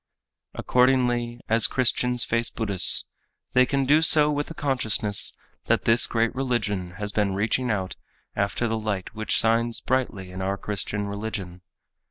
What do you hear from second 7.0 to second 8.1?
been reaching out